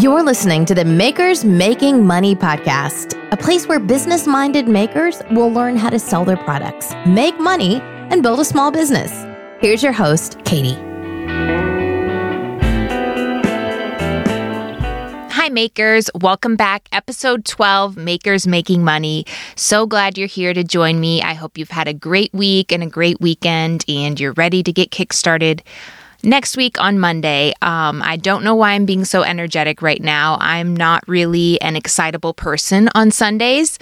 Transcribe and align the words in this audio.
You're 0.00 0.22
listening 0.22 0.64
to 0.64 0.74
the 0.74 0.86
Makers 0.86 1.44
Making 1.44 2.06
Money 2.06 2.34
podcast, 2.34 3.22
a 3.32 3.36
place 3.36 3.66
where 3.66 3.78
business 3.78 4.26
minded 4.26 4.66
makers 4.66 5.20
will 5.30 5.52
learn 5.52 5.76
how 5.76 5.90
to 5.90 5.98
sell 5.98 6.24
their 6.24 6.38
products, 6.38 6.94
make 7.06 7.38
money, 7.38 7.82
and 8.08 8.22
build 8.22 8.40
a 8.40 8.44
small 8.46 8.70
business. 8.70 9.12
Here's 9.60 9.82
your 9.82 9.92
host, 9.92 10.42
Katie. 10.46 10.78
Hi, 15.28 15.50
makers. 15.50 16.08
Welcome 16.14 16.56
back. 16.56 16.88
Episode 16.92 17.44
12 17.44 17.98
Makers 17.98 18.46
Making 18.46 18.82
Money. 18.82 19.26
So 19.54 19.84
glad 19.84 20.16
you're 20.16 20.28
here 20.28 20.54
to 20.54 20.64
join 20.64 20.98
me. 20.98 21.20
I 21.20 21.34
hope 21.34 21.58
you've 21.58 21.68
had 21.68 21.88
a 21.88 21.92
great 21.92 22.32
week 22.32 22.72
and 22.72 22.82
a 22.82 22.86
great 22.86 23.20
weekend 23.20 23.84
and 23.86 24.18
you're 24.18 24.32
ready 24.32 24.62
to 24.62 24.72
get 24.72 24.92
kickstarted 24.92 25.60
next 26.22 26.56
week 26.56 26.80
on 26.80 26.98
Monday. 26.98 27.52
Um, 27.62 28.02
I 28.02 28.16
don't 28.16 28.44
know 28.44 28.54
why 28.54 28.72
I'm 28.72 28.86
being 28.86 29.04
so 29.04 29.22
energetic 29.22 29.82
right 29.82 30.02
now. 30.02 30.36
I'm 30.40 30.74
not 30.74 31.06
really 31.08 31.60
an 31.60 31.76
excitable 31.76 32.34
person 32.34 32.88
on 32.94 33.10
Sundays. 33.10 33.78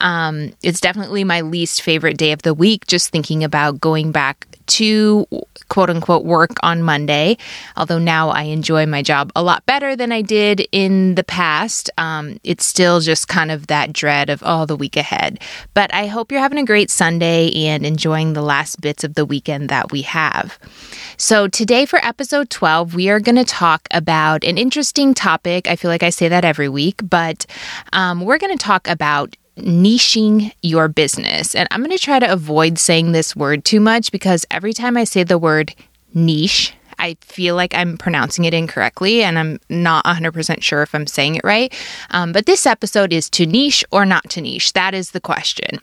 Um, 0.00 0.52
it's 0.62 0.80
definitely 0.80 1.24
my 1.24 1.40
least 1.40 1.82
favorite 1.82 2.16
day 2.16 2.32
of 2.32 2.42
the 2.42 2.54
week, 2.54 2.86
just 2.86 3.10
thinking 3.10 3.44
about 3.44 3.80
going 3.80 4.12
back 4.12 4.46
to 4.68 5.26
quote 5.68 5.90
unquote 5.90 6.24
work 6.24 6.50
on 6.62 6.82
Monday. 6.82 7.36
Although 7.76 7.98
now 7.98 8.28
I 8.28 8.42
enjoy 8.42 8.86
my 8.86 9.02
job 9.02 9.32
a 9.34 9.42
lot 9.42 9.64
better 9.66 9.96
than 9.96 10.12
I 10.12 10.22
did 10.22 10.66
in 10.72 11.14
the 11.14 11.24
past. 11.24 11.90
Um, 11.98 12.38
it's 12.44 12.64
still 12.64 13.00
just 13.00 13.28
kind 13.28 13.50
of 13.50 13.68
that 13.68 13.92
dread 13.92 14.30
of, 14.30 14.42
oh, 14.44 14.66
the 14.66 14.76
week 14.76 14.96
ahead. 14.96 15.40
But 15.74 15.92
I 15.94 16.06
hope 16.06 16.30
you're 16.30 16.40
having 16.40 16.58
a 16.58 16.64
great 16.64 16.90
Sunday 16.90 17.52
and 17.66 17.86
enjoying 17.86 18.32
the 18.32 18.42
last 18.42 18.80
bits 18.80 19.04
of 19.04 19.14
the 19.14 19.24
weekend 19.24 19.68
that 19.68 19.92
we 19.92 20.02
have. 20.02 20.58
So, 21.16 21.48
today 21.48 21.86
for 21.86 22.04
episode 22.04 22.50
12, 22.50 22.94
we 22.94 23.08
are 23.08 23.20
going 23.20 23.36
to 23.36 23.44
talk 23.44 23.86
about 23.92 24.44
an 24.44 24.58
interesting 24.58 25.14
topic. 25.14 25.68
I 25.68 25.76
feel 25.76 25.90
like 25.90 26.02
I 26.02 26.10
say 26.10 26.28
that 26.28 26.44
every 26.44 26.68
week, 26.68 27.00
but 27.08 27.46
um, 27.92 28.22
we're 28.22 28.38
going 28.38 28.56
to 28.56 28.62
talk 28.62 28.88
about 28.88 29.36
niching 29.56 30.52
your 30.62 30.88
business. 30.88 31.54
And 31.54 31.68
I'm 31.70 31.80
going 31.80 31.96
to 31.96 32.02
try 32.02 32.18
to 32.18 32.32
avoid 32.32 32.78
saying 32.78 33.12
this 33.12 33.36
word 33.36 33.64
too 33.64 33.80
much 33.80 34.12
because 34.12 34.46
every 34.50 34.72
time 34.72 34.96
I 34.96 35.04
say 35.04 35.24
the 35.24 35.38
word 35.38 35.74
niche, 36.14 36.74
I 36.98 37.16
feel 37.20 37.56
like 37.56 37.74
I'm 37.74 37.98
pronouncing 37.98 38.44
it 38.44 38.54
incorrectly 38.54 39.22
and 39.22 39.38
I'm 39.38 39.58
not 39.68 40.04
100% 40.04 40.62
sure 40.62 40.82
if 40.82 40.94
I'm 40.94 41.06
saying 41.06 41.34
it 41.34 41.44
right. 41.44 41.72
Um, 42.10 42.32
but 42.32 42.46
this 42.46 42.64
episode 42.64 43.12
is 43.12 43.28
to 43.30 43.44
niche 43.44 43.84
or 43.90 44.06
not 44.06 44.28
to 44.30 44.40
niche. 44.40 44.72
That 44.74 44.94
is 44.94 45.10
the 45.10 45.20
question. 45.20 45.80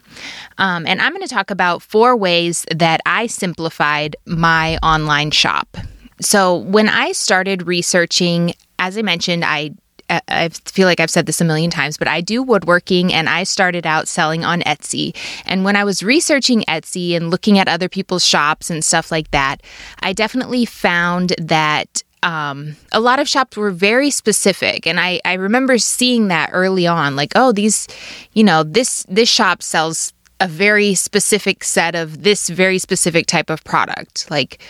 Um, 0.58 0.88
and 0.88 1.02
I'm 1.02 1.11
going 1.11 1.28
to 1.28 1.33
talk 1.33 1.52
about 1.52 1.81
four 1.81 2.16
ways 2.16 2.66
that 2.73 3.02
I 3.06 3.28
simplified 3.28 4.16
my 4.26 4.78
online 4.78 5.31
shop. 5.31 5.78
So 6.22 6.56
when 6.56 6.88
I 6.89 7.11
started 7.11 7.67
researching, 7.67 8.54
as 8.78 8.98
I 8.98 9.02
mentioned, 9.02 9.44
I 9.45 9.72
I 10.09 10.49
feel 10.49 10.88
like 10.88 10.99
I've 10.99 11.09
said 11.09 11.25
this 11.25 11.41
a 11.41 11.45
million 11.45 11.69
times, 11.69 11.97
but 11.97 12.07
I 12.07 12.21
do 12.21 12.41
woodworking 12.41 13.13
and 13.13 13.29
I 13.29 13.43
started 13.43 13.85
out 13.85 14.07
selling 14.07 14.43
on 14.43 14.61
Etsy. 14.61 15.15
And 15.45 15.63
when 15.63 15.75
I 15.75 15.83
was 15.83 16.03
researching 16.03 16.63
Etsy 16.67 17.15
and 17.15 17.29
looking 17.29 17.59
at 17.59 17.67
other 17.67 17.89
people's 17.89 18.25
shops 18.25 18.69
and 18.69 18.83
stuff 18.83 19.11
like 19.11 19.31
that, 19.31 19.61
I 20.02 20.13
definitely 20.13 20.65
found 20.65 21.33
that 21.39 22.03
um, 22.23 22.75
a 22.91 22.99
lot 22.99 23.19
of 23.19 23.30
shops 23.30 23.55
were 23.55 23.71
very 23.71 24.09
specific 24.09 24.85
and 24.85 24.99
I, 24.99 25.21
I 25.23 25.33
remember 25.33 25.77
seeing 25.77 26.27
that 26.27 26.49
early 26.52 26.85
on 26.85 27.15
like 27.15 27.31
oh 27.35 27.53
these 27.53 27.87
you 28.33 28.43
know 28.43 28.63
this 28.63 29.05
this 29.07 29.30
shop 29.30 29.63
sells 29.63 30.11
a 30.41 30.47
very 30.47 30.95
specific 30.95 31.63
set 31.63 31.95
of 31.95 32.23
this 32.23 32.49
very 32.49 32.77
specific 32.77 33.25
type 33.25 33.49
of 33.49 33.63
product 33.63 34.30
like 34.30 34.61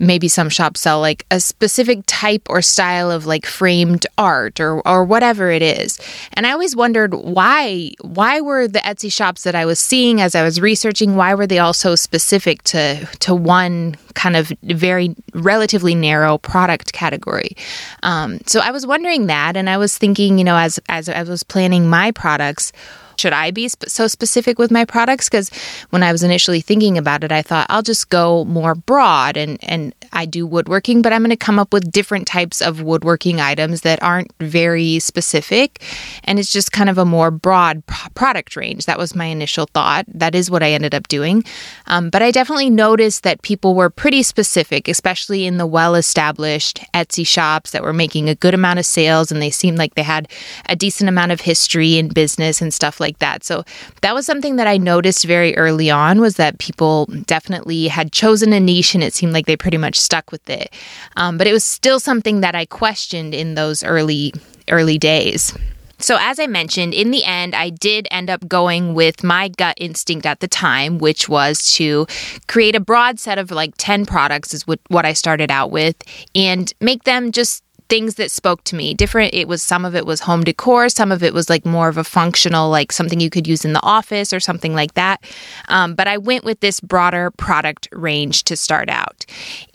maybe 0.00 0.28
some 0.28 0.48
shops 0.48 0.80
sell 0.80 1.00
like 1.00 1.24
a 1.30 1.40
specific 1.40 2.00
type 2.06 2.42
or 2.48 2.62
style 2.62 3.10
of 3.10 3.26
like 3.26 3.46
framed 3.46 4.06
art 4.18 4.60
or 4.60 4.86
or 4.86 5.04
whatever 5.04 5.50
it 5.50 5.62
is. 5.62 6.00
And 6.32 6.46
I 6.46 6.52
always 6.52 6.76
wondered 6.76 7.14
why 7.14 7.92
why 8.00 8.40
were 8.40 8.66
the 8.68 8.80
Etsy 8.80 9.12
shops 9.12 9.44
that 9.44 9.54
I 9.54 9.64
was 9.64 9.78
seeing 9.78 10.20
as 10.20 10.34
I 10.34 10.42
was 10.42 10.60
researching 10.60 11.16
why 11.16 11.34
were 11.34 11.46
they 11.46 11.58
all 11.58 11.72
so 11.72 11.94
specific 11.94 12.62
to 12.64 13.06
to 13.20 13.34
one 13.34 13.96
kind 14.14 14.36
of 14.36 14.52
very 14.62 15.14
relatively 15.34 15.94
narrow 15.94 16.38
product 16.38 16.92
category. 16.92 17.56
Um, 18.02 18.38
so 18.46 18.60
I 18.60 18.70
was 18.70 18.86
wondering 18.86 19.26
that, 19.26 19.56
and 19.56 19.68
I 19.68 19.76
was 19.76 19.98
thinking, 19.98 20.38
you 20.38 20.44
know, 20.44 20.56
as 20.56 20.80
as 20.88 21.08
I 21.08 21.22
was 21.22 21.42
planning 21.42 21.88
my 21.88 22.10
products 22.10 22.72
should 23.16 23.32
I 23.32 23.50
be 23.50 23.68
sp- 23.68 23.88
so 23.88 24.06
specific 24.06 24.58
with 24.58 24.70
my 24.70 24.84
products? 24.84 25.28
Because 25.28 25.50
when 25.90 26.02
I 26.02 26.12
was 26.12 26.22
initially 26.22 26.60
thinking 26.60 26.98
about 26.98 27.24
it, 27.24 27.32
I 27.32 27.42
thought 27.42 27.66
I'll 27.68 27.82
just 27.82 28.10
go 28.10 28.44
more 28.44 28.74
broad 28.74 29.36
and, 29.36 29.58
and 29.62 29.94
I 30.14 30.24
do 30.26 30.46
woodworking, 30.46 31.02
but 31.02 31.12
I'm 31.12 31.22
going 31.22 31.30
to 31.30 31.36
come 31.36 31.58
up 31.58 31.72
with 31.72 31.90
different 31.90 32.26
types 32.26 32.62
of 32.62 32.80
woodworking 32.80 33.40
items 33.40 33.82
that 33.82 34.02
aren't 34.02 34.32
very 34.40 34.98
specific. 35.00 35.82
And 36.22 36.38
it's 36.38 36.52
just 36.52 36.72
kind 36.72 36.88
of 36.88 36.98
a 36.98 37.04
more 37.04 37.30
broad 37.30 37.84
p- 37.86 38.08
product 38.14 38.56
range. 38.56 38.86
That 38.86 38.98
was 38.98 39.14
my 39.14 39.26
initial 39.26 39.66
thought. 39.74 40.04
That 40.08 40.34
is 40.34 40.50
what 40.50 40.62
I 40.62 40.70
ended 40.72 40.94
up 40.94 41.08
doing. 41.08 41.44
Um, 41.86 42.10
but 42.10 42.22
I 42.22 42.30
definitely 42.30 42.70
noticed 42.70 43.24
that 43.24 43.42
people 43.42 43.74
were 43.74 43.90
pretty 43.90 44.22
specific, 44.22 44.88
especially 44.88 45.46
in 45.46 45.58
the 45.58 45.66
well 45.66 45.94
established 45.94 46.80
Etsy 46.94 47.26
shops 47.26 47.72
that 47.72 47.82
were 47.82 47.92
making 47.92 48.28
a 48.28 48.34
good 48.34 48.54
amount 48.54 48.78
of 48.78 48.86
sales 48.86 49.32
and 49.32 49.42
they 49.42 49.50
seemed 49.50 49.78
like 49.78 49.94
they 49.94 50.02
had 50.02 50.28
a 50.68 50.76
decent 50.76 51.08
amount 51.08 51.32
of 51.32 51.40
history 51.40 51.98
in 51.98 52.08
business 52.08 52.62
and 52.62 52.72
stuff 52.72 53.00
like 53.00 53.18
that. 53.18 53.44
So 53.44 53.64
that 54.02 54.14
was 54.14 54.26
something 54.26 54.56
that 54.56 54.68
I 54.68 54.76
noticed 54.76 55.24
very 55.24 55.56
early 55.56 55.90
on 55.90 56.20
was 56.20 56.36
that 56.36 56.58
people 56.58 57.06
definitely 57.26 57.88
had 57.88 58.12
chosen 58.12 58.52
a 58.52 58.60
niche 58.60 58.94
and 58.94 59.02
it 59.02 59.14
seemed 59.14 59.32
like 59.32 59.46
they 59.46 59.56
pretty 59.56 59.78
much 59.78 60.03
stuck 60.04 60.30
with 60.30 60.48
it. 60.48 60.72
Um, 61.16 61.38
but 61.38 61.46
it 61.46 61.52
was 61.52 61.64
still 61.64 62.00
something 62.00 62.40
that 62.40 62.54
I 62.54 62.66
questioned 62.66 63.34
in 63.34 63.54
those 63.54 63.82
early 63.82 64.32
early 64.70 64.98
days. 64.98 65.56
So, 65.98 66.18
as 66.20 66.38
I 66.38 66.46
mentioned, 66.46 66.92
in 66.92 67.12
the 67.12 67.24
end, 67.24 67.54
I 67.54 67.70
did 67.70 68.06
end 68.10 68.28
up 68.28 68.46
going 68.46 68.94
with 68.94 69.24
my 69.24 69.48
gut 69.48 69.74
instinct 69.78 70.26
at 70.26 70.40
the 70.40 70.48
time, 70.48 70.98
which 70.98 71.28
was 71.30 71.72
to 71.76 72.06
create 72.46 72.74
a 72.74 72.80
broad 72.80 73.18
set 73.18 73.38
of 73.38 73.50
like 73.50 73.72
10 73.78 74.04
products, 74.04 74.52
is 74.52 74.66
what, 74.66 74.80
what 74.88 75.06
I 75.06 75.14
started 75.14 75.50
out 75.50 75.70
with, 75.70 75.96
and 76.34 76.70
make 76.80 77.04
them 77.04 77.32
just 77.32 77.63
things 77.88 78.14
that 78.16 78.30
spoke 78.30 78.64
to 78.64 78.76
me. 78.76 78.94
Different 78.94 79.34
it 79.34 79.48
was 79.48 79.62
some 79.62 79.84
of 79.84 79.94
it 79.94 80.06
was 80.06 80.20
home 80.20 80.44
decor 80.44 80.88
some 80.88 81.12
of 81.12 81.22
it 81.22 81.34
was 81.34 81.50
like 81.50 81.64
more 81.64 81.88
of 81.88 81.98
a 81.98 82.04
functional 82.04 82.70
like 82.70 82.92
something 82.92 83.20
you 83.20 83.30
could 83.30 83.46
use 83.46 83.64
in 83.64 83.72
the 83.72 83.82
office 83.82 84.32
or 84.32 84.40
something 84.40 84.74
like 84.74 84.94
that. 84.94 85.22
Um, 85.68 85.94
but 85.94 86.08
i 86.08 86.18
went 86.18 86.44
with 86.44 86.60
this 86.60 86.80
broader 86.80 87.30
product 87.32 87.88
range 87.92 88.44
to 88.44 88.56
start 88.56 88.88
out. 88.88 89.26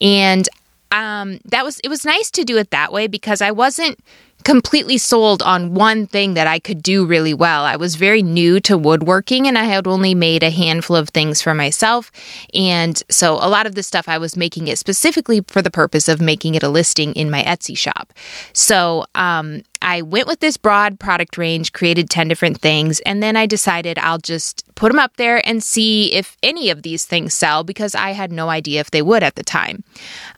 And 0.02 0.48
um, 0.92 1.40
that 1.46 1.64
was 1.64 1.80
it 1.84 1.90
was 1.90 2.06
nice 2.06 2.31
to 2.31 2.44
do 2.44 2.58
it 2.58 2.72
that 2.72 2.92
way 2.92 3.08
because 3.08 3.42
i 3.42 3.52
wasn't 3.52 4.00
completely 4.44 4.98
sold 4.98 5.42
on 5.42 5.74
one 5.74 6.08
thing 6.08 6.34
that 6.34 6.48
I 6.48 6.60
could 6.60 6.82
do 6.82 7.06
really 7.06 7.34
well. 7.34 7.64
I 7.64 7.76
was 7.76 7.96
very 7.96 8.24
new 8.24 8.60
to 8.62 8.78
woodworking 8.78 9.48
and 9.48 9.58
I 9.58 9.66
had 9.66 9.86
only 9.86 10.16
made 10.16 10.44
a 10.44 10.50
handful 10.50 10.96
of 10.96 11.10
things 11.10 11.42
for 11.42 11.54
myself. 11.54 12.12
And 12.54 13.02
so 13.10 13.34
a 13.36 13.50
lot 13.50 13.68
of 13.68 13.76
the 13.76 13.84
stuff 13.84 14.08
I 14.08 14.18
was 14.18 14.38
making 14.38 14.68
it 14.68 14.78
specifically 14.78 15.42
for 15.48 15.62
the 15.62 15.72
purpose 15.72 16.08
of 16.08 16.22
making 16.22 16.56
it 16.56 16.64
a 16.64 16.70
listing 16.70 17.14
in 17.14 17.30
my 17.30 17.44
Etsy 17.44 17.78
shop. 17.78 18.14
So 18.54 19.06
um, 19.16 19.64
I 19.82 20.02
went 20.02 20.28
with 20.28 20.40
this 20.40 20.58
broad 20.58 21.00
product 21.00 21.38
range, 21.38 21.74
created 21.74 22.10
10 22.10 22.28
different 22.28 22.60
things, 22.60 23.00
and 23.02 23.22
then 23.22 23.36
I 23.36 23.46
decided 23.46 24.00
I'll 24.00 24.18
just 24.18 24.64
put 24.76 24.90
them 24.92 25.00
up 25.00 25.18
there 25.18 25.46
and 25.48 25.64
see 25.64 26.14
if 26.14 26.38
any 26.44 26.70
of 26.70 26.82
these 26.82 27.06
things 27.06 27.34
sell 27.34 27.64
because 27.64 27.96
I 27.96 28.12
had 28.12 28.32
no 28.32 28.50
idea 28.50 28.80
if 28.80 28.92
they 28.92 29.02
would 29.02 29.24
at 29.24 29.36
the 29.36 29.44
time. 29.44 29.84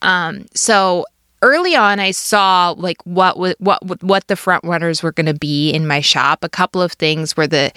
Um, 0.01 0.45
so 0.53 1.05
early 1.41 1.75
on 1.75 1.99
I 1.99 2.11
saw 2.11 2.73
like 2.77 2.97
what 3.05 3.37
what 3.59 4.03
what 4.03 4.27
the 4.27 4.35
front 4.35 4.63
runners 4.63 5.01
were 5.01 5.11
going 5.11 5.25
to 5.25 5.33
be 5.33 5.71
in 5.71 5.87
my 5.87 6.01
shop. 6.01 6.43
A 6.43 6.49
couple 6.49 6.81
of 6.81 6.93
things 6.93 7.35
were 7.35 7.47
the 7.47 7.71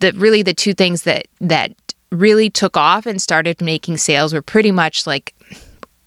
the 0.00 0.12
really 0.12 0.42
the 0.42 0.54
two 0.54 0.74
things 0.74 1.02
that 1.02 1.26
that 1.40 1.72
really 2.10 2.50
took 2.50 2.76
off 2.76 3.06
and 3.06 3.20
started 3.20 3.60
making 3.60 3.96
sales 3.96 4.32
were 4.32 4.42
pretty 4.42 4.72
much 4.72 5.06
like 5.06 5.34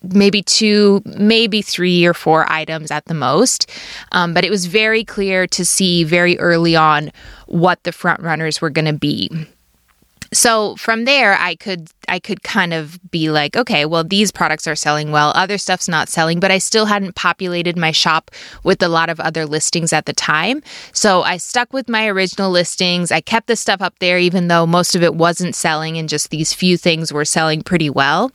maybe 0.04 0.42
two, 0.42 1.02
maybe 1.06 1.62
three 1.62 2.06
or 2.06 2.14
four 2.14 2.52
items 2.52 2.92
at 2.92 3.06
the 3.06 3.14
most. 3.14 3.70
Um, 4.12 4.34
but 4.34 4.44
it 4.44 4.50
was 4.50 4.66
very 4.66 5.04
clear 5.04 5.48
to 5.48 5.66
see 5.66 6.04
very 6.04 6.38
early 6.40 6.76
on 6.76 7.12
what 7.48 7.84
the 7.84 7.92
front 7.92 8.20
runners 8.20 8.60
were 8.62 8.70
going 8.70 8.86
to 8.86 8.94
be. 8.94 9.30
So 10.34 10.76
from 10.76 11.06
there, 11.06 11.36
I 11.40 11.56
could 11.56 11.90
I 12.08 12.20
could 12.20 12.44
kind 12.44 12.74
of 12.74 13.00
be 13.12 13.30
like, 13.30 13.56
okay, 13.56 13.86
well, 13.86 14.04
these 14.04 14.32
products 14.32 14.68
are 14.68 14.76
selling 14.76 15.12
well, 15.12 15.32
other 15.36 15.58
stuff's 15.58 15.88
not 15.88 16.10
selling, 16.10 16.40
but 16.40 16.52
I 16.52 16.58
still 16.58 16.86
hadn't 16.86 17.16
populated 17.16 17.78
my 17.78 17.92
shop 17.92 18.32
with 18.64 18.84
a 18.84 18.88
lot 18.88 19.10
of 19.10 19.20
other 19.20 19.46
listings 19.46 19.94
at 19.94 20.06
the 20.06 20.14
time. 20.14 20.62
So 20.92 21.22
I 21.22 21.38
stuck 21.38 21.72
with 21.74 21.88
my 21.88 22.08
original 22.08 22.52
listings. 22.52 23.12
I 23.12 23.22
kept 23.22 23.48
the 23.48 23.56
stuff 23.56 23.82
up 23.82 23.98
there, 24.00 24.20
even 24.20 24.48
though 24.48 24.66
most 24.66 24.96
of 24.96 25.04
it 25.04 25.16
wasn't 25.16 25.56
selling, 25.56 25.98
and 25.98 26.10
just 26.10 26.30
these 26.30 26.54
few 26.54 26.78
things 26.78 27.14
were 27.14 27.26
selling 27.26 27.62
pretty 27.62 27.90
well. 27.90 28.32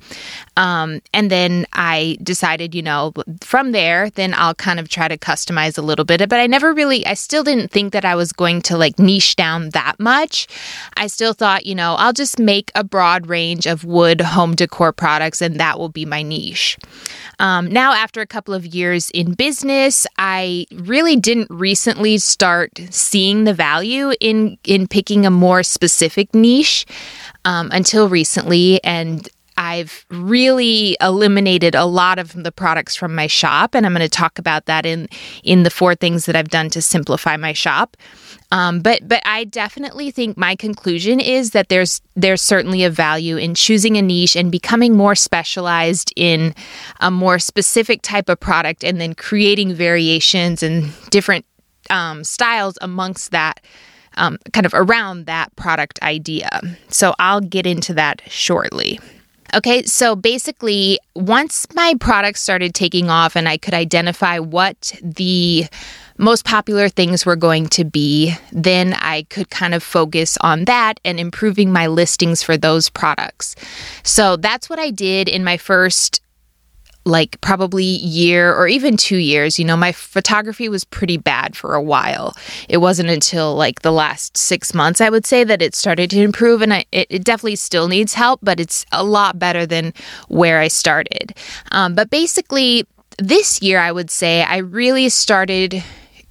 Um, 0.56 1.00
and 1.12 1.30
then 1.30 1.66
I 1.72 2.16
decided, 2.22 2.74
you 2.74 2.82
know, 2.82 3.12
from 3.42 3.72
there, 3.72 4.10
then 4.10 4.34
I'll 4.34 4.54
kind 4.54 4.80
of 4.80 4.88
try 4.88 5.08
to 5.08 5.16
customize 5.16 5.78
a 5.78 5.82
little 5.82 6.04
bit. 6.04 6.28
But 6.28 6.40
I 6.40 6.46
never 6.46 6.72
really, 6.72 7.06
I 7.06 7.14
still 7.14 7.44
didn't 7.44 7.70
think 7.70 7.92
that 7.92 8.04
I 8.04 8.16
was 8.16 8.32
going 8.32 8.62
to 8.62 8.76
like 8.76 8.98
niche 8.98 9.36
down 9.36 9.70
that 9.70 10.00
much. 10.00 10.48
I 10.96 11.06
still 11.06 11.32
thought, 11.32 11.66
you 11.66 11.74
know, 11.74 11.87
I'll 11.94 12.12
just 12.12 12.38
make 12.38 12.70
a 12.74 12.84
broad 12.84 13.26
range 13.26 13.66
of 13.66 13.84
wood 13.84 14.20
home 14.20 14.54
decor 14.54 14.92
products, 14.92 15.42
and 15.42 15.58
that 15.60 15.78
will 15.78 15.88
be 15.88 16.04
my 16.04 16.22
niche. 16.22 16.78
Um, 17.38 17.66
now, 17.66 17.92
after 17.92 18.20
a 18.20 18.26
couple 18.26 18.54
of 18.54 18.66
years 18.66 19.10
in 19.10 19.34
business, 19.34 20.06
I 20.18 20.66
really 20.72 21.16
didn't 21.16 21.50
recently 21.50 22.18
start 22.18 22.80
seeing 22.90 23.44
the 23.44 23.54
value 23.54 24.12
in 24.20 24.58
in 24.64 24.86
picking 24.88 25.26
a 25.26 25.30
more 25.30 25.62
specific 25.62 26.34
niche 26.34 26.86
um, 27.44 27.70
until 27.72 28.08
recently, 28.08 28.82
and 28.84 29.28
I've 29.58 30.06
really 30.08 30.96
eliminated 31.00 31.74
a 31.74 31.84
lot 31.84 32.20
of 32.20 32.32
the 32.32 32.52
products 32.52 32.94
from 32.94 33.12
my 33.14 33.26
shop, 33.26 33.74
and 33.74 33.84
I'm 33.84 33.92
going 33.92 34.00
to 34.00 34.08
talk 34.08 34.38
about 34.38 34.66
that 34.66 34.86
in 34.86 35.08
in 35.42 35.64
the 35.64 35.70
four 35.70 35.96
things 35.96 36.26
that 36.26 36.36
I've 36.36 36.48
done 36.48 36.70
to 36.70 36.80
simplify 36.80 37.36
my 37.36 37.52
shop. 37.52 37.96
Um, 38.50 38.80
but 38.80 39.06
but 39.06 39.20
I 39.26 39.44
definitely 39.44 40.10
think 40.10 40.36
my 40.36 40.56
conclusion 40.56 41.20
is 41.20 41.50
that 41.50 41.68
there's 41.68 42.00
there's 42.16 42.40
certainly 42.40 42.82
a 42.82 42.90
value 42.90 43.36
in 43.36 43.54
choosing 43.54 43.96
a 43.96 44.02
niche 44.02 44.36
and 44.36 44.50
becoming 44.50 44.96
more 44.96 45.14
specialized 45.14 46.12
in 46.16 46.54
a 47.00 47.10
more 47.10 47.38
specific 47.38 48.00
type 48.02 48.28
of 48.28 48.40
product, 48.40 48.84
and 48.84 49.00
then 49.00 49.14
creating 49.14 49.74
variations 49.74 50.62
and 50.62 50.92
different 51.10 51.44
um, 51.90 52.24
styles 52.24 52.78
amongst 52.80 53.30
that. 53.32 53.60
Um, 54.16 54.36
kind 54.52 54.66
of 54.66 54.74
around 54.74 55.26
that 55.26 55.54
product 55.54 56.02
idea. 56.02 56.60
So 56.88 57.14
I'll 57.20 57.40
get 57.40 57.66
into 57.66 57.94
that 57.94 58.20
shortly. 58.26 58.98
Okay, 59.54 59.84
so 59.84 60.16
basically, 60.16 60.98
once 61.14 61.66
my 61.72 61.94
products 62.00 62.42
started 62.42 62.74
taking 62.74 63.10
off 63.10 63.36
and 63.36 63.48
I 63.48 63.56
could 63.56 63.74
identify 63.74 64.40
what 64.40 64.92
the 65.02 65.66
most 66.18 66.44
popular 66.44 66.88
things 66.88 67.24
were 67.24 67.36
going 67.36 67.68
to 67.68 67.84
be, 67.84 68.34
then 68.52 68.94
I 68.94 69.22
could 69.30 69.50
kind 69.50 69.74
of 69.74 69.82
focus 69.82 70.36
on 70.40 70.64
that 70.66 71.00
and 71.04 71.18
improving 71.18 71.72
my 71.72 71.86
listings 71.86 72.42
for 72.42 72.56
those 72.56 72.90
products. 72.90 73.54
So 74.02 74.36
that's 74.36 74.68
what 74.68 74.78
I 74.78 74.90
did 74.90 75.28
in 75.28 75.44
my 75.44 75.56
first 75.56 76.20
like 77.04 77.40
probably 77.40 77.84
year 77.84 78.54
or 78.54 78.68
even 78.68 78.96
two 78.96 79.16
years. 79.16 79.58
You 79.58 79.64
know, 79.64 79.76
my 79.76 79.92
photography 79.92 80.68
was 80.68 80.84
pretty 80.84 81.16
bad 81.16 81.56
for 81.56 81.74
a 81.74 81.82
while. 81.82 82.36
It 82.68 82.78
wasn't 82.78 83.08
until 83.08 83.54
like 83.54 83.80
the 83.80 83.92
last 83.92 84.36
six 84.36 84.74
months, 84.74 85.00
I 85.00 85.08
would 85.08 85.24
say, 85.24 85.42
that 85.44 85.62
it 85.62 85.74
started 85.74 86.10
to 86.10 86.20
improve. 86.20 86.60
And 86.60 86.74
I, 86.74 86.84
it, 86.92 87.06
it 87.08 87.24
definitely 87.24 87.56
still 87.56 87.88
needs 87.88 88.14
help, 88.14 88.40
but 88.42 88.60
it's 88.60 88.84
a 88.92 89.02
lot 89.02 89.38
better 89.38 89.64
than 89.64 89.94
where 90.28 90.60
I 90.60 90.68
started. 90.68 91.34
Um, 91.72 91.94
but 91.94 92.10
basically, 92.10 92.86
this 93.18 93.62
year, 93.62 93.80
I 93.80 93.90
would 93.90 94.10
say 94.10 94.42
I 94.42 94.58
really 94.58 95.08
started 95.08 95.82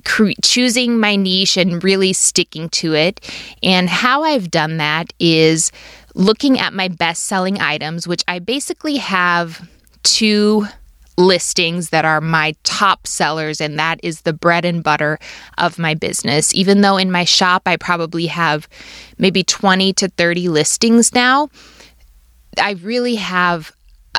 cre- 0.08 0.32
choosing 0.42 1.00
my 1.00 1.16
niche 1.16 1.58
and 1.58 1.84
really 1.84 2.14
sticking 2.14 2.70
to 2.70 2.96
it. 2.96 3.20
And 3.62 3.90
how 3.90 4.24
I've 4.24 4.50
done 4.50 4.78
that 4.78 5.14
is 5.20 5.72
looking 6.16 6.60
at 6.60 6.74
my 6.74 6.88
best 6.88 7.26
selling 7.26 7.60
items, 7.60 8.08
which 8.08 8.24
I 8.28 8.40
basically 8.40 8.98
have 8.98 9.70
two 10.04 10.66
listings 11.18 11.90
that 11.90 12.06
are 12.06 12.22
my 12.22 12.56
top 12.64 13.06
sellers, 13.06 13.60
and 13.60 13.78
that 13.80 14.00
is 14.04 14.22
the 14.22 14.34
bread 14.34 14.66
and 14.66 14.84
butter 14.84 15.20
of 15.58 15.78
my 15.78 15.94
business. 15.94 16.54
Even 16.54 16.82
though 16.82 16.98
in 16.98 17.12
my 17.12 17.24
shop 17.26 17.64
I 17.66 17.76
probably 17.76 18.28
have 18.28 18.68
maybe 19.18 19.44
20 19.44 19.94
to 19.94 20.08
30 20.10 20.48
listings 20.50 21.14
now, 21.14 21.50
I 22.60 22.72
really 22.82 23.16
have 23.16 23.72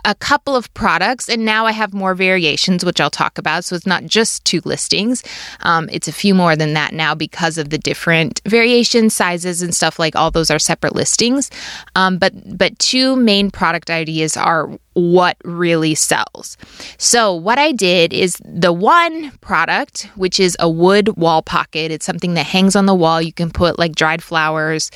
a 0.05 0.15
couple 0.15 0.57
of 0.57 0.73
products, 0.75 1.29
and 1.29 1.45
now 1.45 1.67
I 1.67 1.73
have 1.73 1.93
more 1.95 2.15
variations, 2.15 2.85
which 2.85 3.01
I'll 3.01 3.11
talk 3.11 3.39
about. 3.39 3.65
So 3.65 3.77
it's 3.77 3.87
not 3.87 4.07
just 4.07 4.45
two 4.45 4.61
listings, 4.65 5.23
um, 5.61 5.89
it's 5.91 6.09
a 6.09 6.13
few 6.13 6.35
more 6.35 6.57
than 6.57 6.75
that 6.75 6.93
now 6.93 7.15
because 7.15 7.59
of 7.59 7.71
the 7.71 7.79
different 7.79 8.41
variation 8.47 9.11
sizes 9.11 9.63
and 9.63 9.75
stuff 9.75 9.99
like 9.99 10.17
all 10.17 10.31
those 10.31 10.51
are 10.51 10.59
separate 10.59 10.95
listings. 10.95 11.51
Um, 11.97 12.19
but 12.19 12.33
but 12.57 12.79
two 12.79 13.17
main 13.17 13.51
product 13.51 13.91
ideas 13.91 14.37
are 14.37 14.71
what 14.99 15.37
really 15.45 15.95
sells. 15.95 16.57
So, 16.99 17.33
what 17.33 17.59
I 17.59 17.73
did 17.73 18.13
is 18.13 18.37
the 18.45 18.73
one 18.73 19.31
product, 19.41 20.09
which 20.17 20.41
is 20.41 20.57
a 20.59 20.69
wood 20.69 21.17
wall 21.17 21.43
pocket, 21.43 21.93
it's 21.93 22.07
something 22.07 22.35
that 22.35 22.47
hangs 22.47 22.75
on 22.75 22.87
the 22.87 22.95
wall. 22.95 23.23
You 23.23 23.33
can 23.33 23.51
put 23.51 23.79
like 23.79 23.95
dried 23.95 24.23
flowers, 24.23 24.91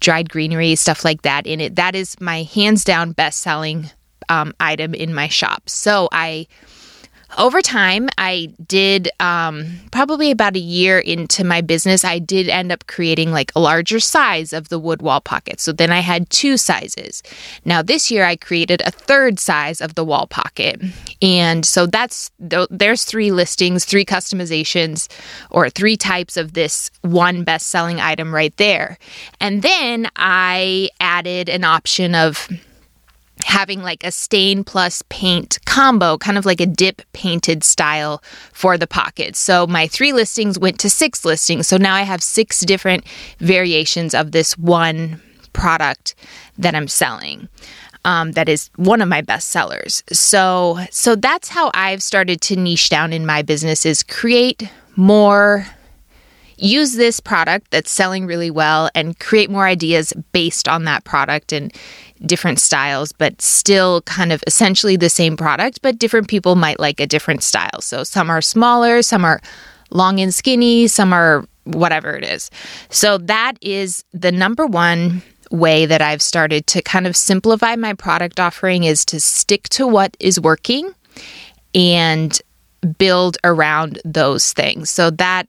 dried 0.00 0.30
greenery, 0.30 0.74
stuff 0.74 1.04
like 1.04 1.22
that 1.22 1.46
in 1.46 1.60
it. 1.60 1.76
That 1.76 1.94
is 1.94 2.18
my 2.20 2.42
hands 2.44 2.84
down 2.84 3.12
best 3.12 3.40
selling 3.40 3.90
um, 4.28 4.54
item 4.60 4.94
in 4.94 5.14
my 5.14 5.28
shop. 5.28 5.68
So 5.68 6.08
I 6.12 6.46
over 7.38 7.62
time, 7.62 8.08
I 8.18 8.52
did 8.66 9.08
um, 9.18 9.80
probably 9.90 10.30
about 10.30 10.56
a 10.56 10.60
year 10.60 10.98
into 10.98 11.44
my 11.44 11.60
business, 11.60 12.04
I 12.04 12.18
did 12.18 12.48
end 12.48 12.70
up 12.70 12.86
creating 12.86 13.32
like 13.32 13.52
a 13.54 13.60
larger 13.60 14.00
size 14.00 14.52
of 14.52 14.68
the 14.68 14.78
wood 14.78 15.00
wall 15.00 15.20
pocket. 15.20 15.60
So 15.60 15.72
then 15.72 15.90
I 15.90 16.00
had 16.00 16.28
two 16.30 16.56
sizes. 16.56 17.22
Now 17.64 17.82
this 17.82 18.10
year, 18.10 18.24
I 18.24 18.36
created 18.36 18.82
a 18.82 18.90
third 18.90 19.40
size 19.40 19.80
of 19.80 19.94
the 19.94 20.04
wall 20.04 20.26
pocket. 20.26 20.82
And 21.20 21.64
so 21.64 21.86
that's 21.86 22.30
there's 22.38 23.04
three 23.04 23.32
listings, 23.32 23.84
three 23.84 24.04
customizations, 24.04 25.08
or 25.50 25.70
three 25.70 25.96
types 25.96 26.36
of 26.36 26.52
this 26.52 26.90
one 27.00 27.44
best 27.44 27.68
selling 27.68 28.00
item 28.00 28.34
right 28.34 28.56
there. 28.58 28.98
And 29.40 29.62
then 29.62 30.08
I 30.16 30.90
added 31.00 31.48
an 31.48 31.64
option 31.64 32.14
of 32.14 32.48
having 33.44 33.82
like 33.82 34.04
a 34.04 34.12
stain 34.12 34.64
plus 34.64 35.02
paint 35.08 35.58
combo, 35.66 36.18
kind 36.18 36.38
of 36.38 36.46
like 36.46 36.60
a 36.60 36.66
dip 36.66 37.02
painted 37.12 37.64
style 37.64 38.22
for 38.52 38.78
the 38.78 38.86
pockets. 38.86 39.38
So 39.38 39.66
my 39.66 39.86
three 39.86 40.12
listings 40.12 40.58
went 40.58 40.78
to 40.80 40.90
six 40.90 41.24
listings. 41.24 41.66
So 41.66 41.76
now 41.76 41.94
I 41.94 42.02
have 42.02 42.22
six 42.22 42.60
different 42.60 43.04
variations 43.38 44.14
of 44.14 44.32
this 44.32 44.56
one 44.58 45.20
product 45.52 46.14
that 46.58 46.74
I'm 46.74 46.88
selling. 46.88 47.48
Um, 48.04 48.32
that 48.32 48.48
is 48.48 48.68
one 48.76 49.00
of 49.00 49.08
my 49.08 49.22
best 49.22 49.48
sellers. 49.50 50.02
So 50.12 50.78
so 50.90 51.14
that's 51.14 51.48
how 51.48 51.70
I've 51.72 52.02
started 52.02 52.40
to 52.42 52.56
niche 52.56 52.88
down 52.88 53.12
in 53.12 53.24
my 53.24 53.42
business 53.42 53.86
is 53.86 54.02
create 54.02 54.68
more 54.96 55.66
use 56.62 56.94
this 56.94 57.20
product 57.20 57.70
that's 57.70 57.90
selling 57.90 58.24
really 58.24 58.50
well 58.50 58.88
and 58.94 59.18
create 59.18 59.50
more 59.50 59.66
ideas 59.66 60.12
based 60.32 60.68
on 60.68 60.84
that 60.84 61.04
product 61.04 61.52
and 61.52 61.74
different 62.24 62.60
styles, 62.60 63.12
but 63.12 63.42
still 63.42 64.02
kind 64.02 64.32
of 64.32 64.42
essentially 64.46 64.96
the 64.96 65.10
same 65.10 65.36
product, 65.36 65.82
but 65.82 65.98
different 65.98 66.28
people 66.28 66.54
might 66.54 66.78
like 66.78 67.00
a 67.00 67.06
different 67.06 67.42
style. 67.42 67.80
So 67.80 68.04
some 68.04 68.30
are 68.30 68.40
smaller, 68.40 69.02
some 69.02 69.24
are 69.24 69.40
long 69.90 70.20
and 70.20 70.32
skinny, 70.32 70.86
some 70.86 71.12
are 71.12 71.44
whatever 71.64 72.14
it 72.16 72.24
is. 72.24 72.50
So 72.90 73.18
that 73.18 73.54
is 73.60 74.04
the 74.12 74.32
number 74.32 74.66
one 74.66 75.22
way 75.50 75.84
that 75.84 76.00
I've 76.00 76.22
started 76.22 76.66
to 76.68 76.82
kind 76.82 77.06
of 77.06 77.16
simplify 77.16 77.76
my 77.76 77.92
product 77.92 78.40
offering 78.40 78.84
is 78.84 79.04
to 79.06 79.20
stick 79.20 79.68
to 79.70 79.86
what 79.86 80.16
is 80.18 80.40
working 80.40 80.94
and 81.74 82.40
build 82.98 83.36
around 83.44 84.00
those 84.04 84.52
things. 84.52 84.90
So 84.90 85.10
that 85.10 85.46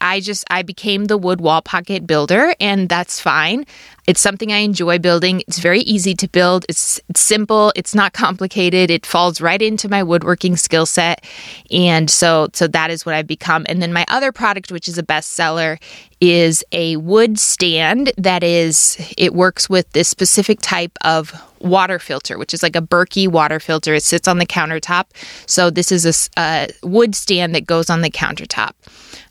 I 0.00 0.20
just 0.20 0.44
I 0.50 0.62
became 0.62 1.06
the 1.06 1.18
wood 1.18 1.40
wall 1.40 1.62
pocket 1.62 2.06
builder 2.06 2.54
and 2.60 2.88
that's 2.88 3.20
fine. 3.20 3.64
It's 4.06 4.20
something 4.20 4.52
I 4.52 4.58
enjoy 4.58 4.98
building. 4.98 5.42
It's 5.48 5.58
very 5.58 5.80
easy 5.80 6.14
to 6.16 6.28
build. 6.28 6.66
It's, 6.68 7.00
it's 7.08 7.20
simple. 7.20 7.72
It's 7.74 7.94
not 7.94 8.12
complicated. 8.24 8.90
It 8.90 9.06
falls 9.06 9.40
right 9.40 9.60
into 9.60 9.88
my 9.88 10.02
woodworking 10.02 10.56
skill 10.56 10.86
set. 10.86 11.24
And 11.70 12.10
so, 12.10 12.48
so 12.52 12.66
that 12.68 12.90
is 12.90 13.06
what 13.06 13.14
I've 13.14 13.26
become. 13.26 13.64
And 13.68 13.80
then 13.80 13.92
my 13.92 14.04
other 14.08 14.32
product, 14.32 14.70
which 14.70 14.88
is 14.88 14.98
a 14.98 15.02
bestseller, 15.02 15.80
is 16.20 16.64
a 16.72 16.96
wood 16.96 17.38
stand 17.38 18.12
that 18.16 18.42
is, 18.42 18.96
it 19.16 19.34
works 19.34 19.68
with 19.68 19.90
this 19.92 20.08
specific 20.08 20.60
type 20.60 20.92
of 21.02 21.32
water 21.60 21.98
filter, 21.98 22.38
which 22.38 22.52
is 22.52 22.62
like 22.62 22.76
a 22.76 22.82
Berkey 22.82 23.26
water 23.26 23.58
filter. 23.58 23.94
It 23.94 24.02
sits 24.02 24.28
on 24.28 24.38
the 24.38 24.46
countertop. 24.46 25.06
So 25.46 25.70
this 25.70 25.90
is 25.90 26.30
a, 26.36 26.40
a 26.40 26.68
wood 26.86 27.14
stand 27.14 27.54
that 27.54 27.66
goes 27.66 27.88
on 27.88 28.02
the 28.02 28.10
countertop. 28.10 28.72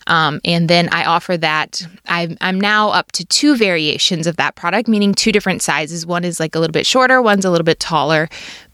Um, 0.08 0.42
and 0.46 0.70
then 0.70 0.90
I 0.92 1.06
offer 1.06 1.38
that. 1.38 1.86
I'm, 2.08 2.38
I'm 2.42 2.60
now 2.60 2.90
up 2.90 3.12
to 3.14 3.26
two 3.26 3.56
variations 3.56 4.28
of 4.28 4.38
that 4.38 4.56
product, 4.56 4.88
meaning 4.88 5.14
two 5.14 5.32
different 5.32 5.62
sizes. 5.62 6.06
One 6.06 6.24
is 6.24 6.40
like 6.40 6.56
a 6.56 6.60
little 6.60 6.74
bit 6.74 6.86
shorter, 6.86 7.22
one's 7.22 7.46
a 7.46 7.50
little 7.52 7.66
bit 7.66 7.80
taller. 7.80 8.30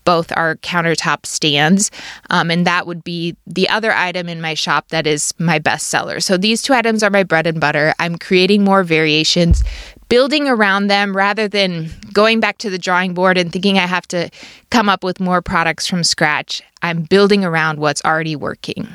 Both 0.05 0.31
are 0.35 0.55
countertop 0.57 1.25
stands. 1.25 1.91
Um, 2.31 2.49
and 2.49 2.65
that 2.65 2.87
would 2.87 3.03
be 3.03 3.35
the 3.45 3.69
other 3.69 3.91
item 3.91 4.27
in 4.27 4.41
my 4.41 4.55
shop 4.55 4.89
that 4.89 5.05
is 5.05 5.33
my 5.37 5.59
best 5.59 5.87
seller. 5.87 6.19
So 6.19 6.35
these 6.35 6.63
two 6.63 6.73
items 6.73 7.03
are 7.03 7.11
my 7.11 7.23
bread 7.23 7.45
and 7.45 7.59
butter. 7.59 7.93
I'm 7.99 8.17
creating 8.17 8.63
more 8.63 8.83
variations, 8.83 9.63
building 10.07 10.47
around 10.47 10.87
them 10.87 11.15
rather 11.15 11.47
than 11.47 11.89
going 12.11 12.39
back 12.39 12.57
to 12.59 12.71
the 12.71 12.79
drawing 12.79 13.13
board 13.13 13.37
and 13.37 13.51
thinking 13.51 13.77
I 13.77 13.85
have 13.85 14.07
to 14.07 14.31
come 14.71 14.89
up 14.89 15.03
with 15.03 15.19
more 15.19 15.43
products 15.43 15.85
from 15.85 16.03
scratch. 16.03 16.63
I'm 16.81 17.03
building 17.03 17.45
around 17.45 17.77
what's 17.77 18.03
already 18.03 18.35
working. 18.35 18.87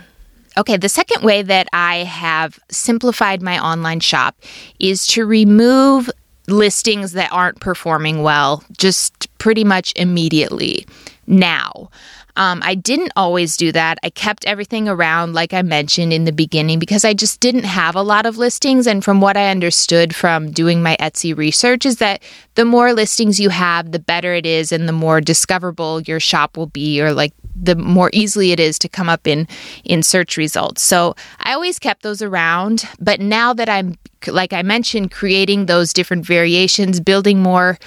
Okay, 0.56 0.76
the 0.76 0.88
second 0.88 1.24
way 1.24 1.42
that 1.42 1.68
I 1.72 1.98
have 2.04 2.58
simplified 2.70 3.42
my 3.42 3.58
online 3.58 4.00
shop 4.00 4.36
is 4.78 5.06
to 5.08 5.26
remove 5.26 6.08
listings 6.46 7.12
that 7.12 7.32
aren't 7.32 7.60
performing 7.60 8.22
well 8.22 8.62
just 8.76 9.28
pretty 9.38 9.64
much 9.64 9.92
immediately 9.96 10.86
now. 11.26 11.90
Um, 12.36 12.60
I 12.64 12.74
didn't 12.74 13.12
always 13.14 13.56
do 13.56 13.70
that. 13.72 13.98
I 14.02 14.10
kept 14.10 14.44
everything 14.44 14.88
around, 14.88 15.34
like 15.34 15.52
I 15.52 15.62
mentioned 15.62 16.12
in 16.12 16.24
the 16.24 16.32
beginning, 16.32 16.78
because 16.78 17.04
I 17.04 17.14
just 17.14 17.40
didn't 17.40 17.64
have 17.64 17.94
a 17.94 18.02
lot 18.02 18.26
of 18.26 18.38
listings. 18.38 18.86
And 18.86 19.04
from 19.04 19.20
what 19.20 19.36
I 19.36 19.50
understood 19.50 20.14
from 20.14 20.50
doing 20.50 20.82
my 20.82 20.96
Etsy 20.98 21.36
research, 21.36 21.86
is 21.86 21.98
that 21.98 22.22
the 22.54 22.64
more 22.64 22.92
listings 22.92 23.38
you 23.38 23.50
have, 23.50 23.92
the 23.92 23.98
better 23.98 24.34
it 24.34 24.46
is, 24.46 24.72
and 24.72 24.88
the 24.88 24.92
more 24.92 25.20
discoverable 25.20 26.00
your 26.02 26.20
shop 26.20 26.56
will 26.56 26.66
be, 26.66 27.00
or 27.00 27.12
like 27.12 27.32
the 27.54 27.76
more 27.76 28.10
easily 28.12 28.50
it 28.50 28.58
is 28.58 28.78
to 28.80 28.88
come 28.88 29.08
up 29.08 29.26
in 29.26 29.46
in 29.84 30.02
search 30.02 30.36
results. 30.36 30.82
So 30.82 31.14
I 31.40 31.52
always 31.52 31.78
kept 31.78 32.02
those 32.02 32.20
around, 32.20 32.84
but 32.98 33.20
now 33.20 33.52
that 33.54 33.68
I'm 33.68 33.96
like 34.26 34.52
I 34.52 34.62
mentioned 34.62 35.12
creating 35.12 35.66
those 35.66 35.92
different 35.92 36.26
variations, 36.26 36.98
building 36.98 37.40
more 37.40 37.78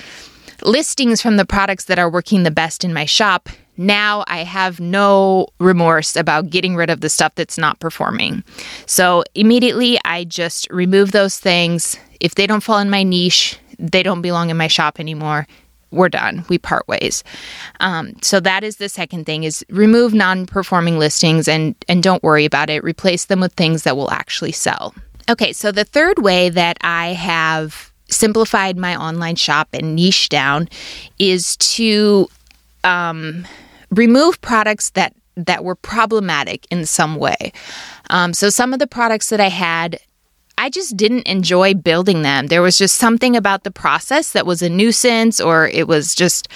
listings 0.64 1.22
from 1.22 1.38
the 1.38 1.46
products 1.46 1.86
that 1.86 2.00
are 2.00 2.10
working 2.10 2.44
the 2.44 2.52
best 2.52 2.84
in 2.84 2.94
my 2.94 3.06
shop, 3.06 3.50
now 3.78 4.24
I 4.28 4.44
have 4.44 4.80
no 4.80 5.48
remorse 5.60 6.16
about 6.16 6.50
getting 6.50 6.76
rid 6.76 6.90
of 6.90 7.02
the 7.02 7.10
stuff 7.10 7.36
that's 7.36 7.58
not 7.58 7.80
performing. 7.80 8.44
So 8.86 9.24
immediately 9.36 10.00
I 10.06 10.24
just 10.24 10.70
remove 10.70 11.12
those 11.12 11.40
things. 11.40 11.98
If 12.20 12.36
they 12.36 12.48
don't 12.48 12.64
fall 12.64 12.80
in 12.80 12.90
my 12.90 13.04
niche, 13.04 13.58
they 13.80 14.04
don't 14.04 14.22
belong 14.22 14.50
in 14.50 14.58
my 14.58 14.68
shop 14.68 15.00
anymore. 15.00 15.48
We're 15.92 16.10
done. 16.10 16.44
We 16.50 16.58
part 16.58 16.86
ways. 16.88 17.24
Um, 17.80 18.14
so 18.22 18.42
that 18.42 18.64
is 18.64 18.76
the 18.76 18.90
second 18.90 19.26
thing: 19.26 19.46
is 19.46 19.66
remove 19.70 20.14
non-performing 20.14 21.00
listings 21.00 21.48
and 21.48 21.76
and 21.88 22.04
don't 22.04 22.22
worry 22.24 22.44
about 22.44 22.70
it. 22.70 22.84
Replace 22.84 23.26
them 23.26 23.40
with 23.40 23.54
things 23.54 23.84
that 23.84 23.96
will 23.96 24.12
actually 24.12 24.52
sell. 24.52 24.94
Okay, 25.30 25.54
so 25.54 25.72
the 25.72 25.86
third 25.86 26.20
way 26.20 26.50
that 26.50 26.78
I 26.82 27.14
have 27.14 27.92
simplified 28.10 28.78
my 28.78 28.96
online 28.96 29.36
shop 29.36 29.70
and 29.74 29.96
niche 29.96 30.30
down 30.30 30.68
is 31.20 31.56
to 31.58 32.28
um, 32.84 33.46
remove 33.92 34.40
products 34.42 34.92
that 34.92 35.14
that 35.36 35.64
were 35.64 35.76
problematic 35.76 36.66
in 36.72 36.86
some 36.86 37.16
way. 37.16 37.54
Um, 38.10 38.34
so 38.34 38.50
some 38.50 38.74
of 38.74 38.80
the 38.80 38.88
products 38.88 39.30
that 39.30 39.40
I 39.40 39.50
had, 39.50 40.00
I 40.58 40.70
just 40.70 40.98
didn't 40.98 41.28
enjoy 41.28 41.76
building 41.76 42.24
them. 42.24 42.48
There 42.48 42.64
was 42.64 42.76
just 42.76 42.98
something 42.98 43.36
about 43.36 43.64
the 43.64 43.70
process 43.70 44.32
that 44.32 44.48
was 44.48 44.64
a 44.64 44.70
nuisance, 44.70 45.40
or 45.40 45.68
it 45.68 45.88
was 45.88 46.16
just 46.16 46.48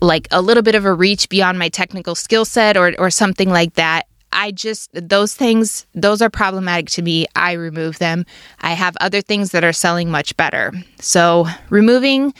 like 0.00 0.28
a 0.30 0.40
little 0.40 0.62
bit 0.62 0.76
of 0.76 0.84
a 0.84 0.94
reach 0.94 1.28
beyond 1.28 1.58
my 1.58 1.68
technical 1.68 2.14
skill 2.14 2.44
set, 2.44 2.76
or 2.76 2.94
or 2.98 3.10
something 3.10 3.50
like 3.50 3.74
that. 3.74 4.06
I 4.32 4.52
just, 4.52 4.90
those 4.92 5.34
things, 5.34 5.86
those 5.92 6.22
are 6.22 6.30
problematic 6.30 6.88
to 6.90 7.02
me. 7.02 7.26
I 7.34 7.52
remove 7.54 7.98
them. 7.98 8.24
I 8.60 8.74
have 8.74 8.96
other 9.00 9.20
things 9.20 9.50
that 9.50 9.64
are 9.64 9.72
selling 9.72 10.08
much 10.08 10.36
better. 10.36 10.72
So, 11.00 11.46
removing 11.68 12.32